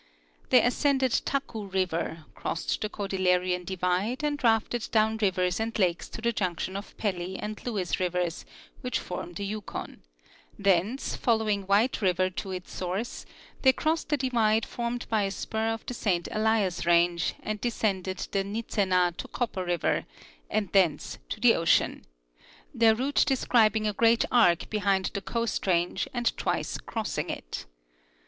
[0.49, 6.09] They as cended Taku river, crossed the Cordilleran divide, and rafted down rivers and lakes
[6.09, 8.43] to the junction of Pelly and Lewis rivers
[8.81, 10.01] which form the Yukon;
[10.57, 13.27] thence, following White river to its source,
[13.61, 18.27] they crossed a divide formed by a spur of the Saint Elias range and descended
[18.31, 20.05] the Nizzenah to Copper river,
[20.49, 22.05] and thence to the ocean—
[22.73, 27.67] their route describing a great arc behind the Coast range and twice crossing it.